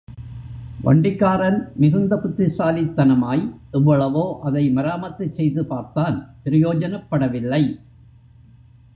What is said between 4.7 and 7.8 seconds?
மராமத்து செய்து பார்த்தான் பிரயோஜனப்படவில்லை.